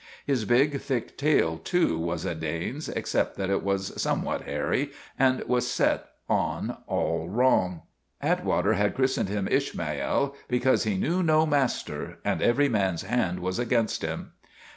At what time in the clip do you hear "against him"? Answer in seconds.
13.59-14.31